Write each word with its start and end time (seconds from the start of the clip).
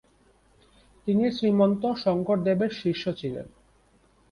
তিনি 1.07 1.25
শ্রীমন্ত 1.31 1.83
শঙ্করদেব-এর 1.95 2.71
শিষ্য 2.81 3.03
ছিলেন। 3.15 3.47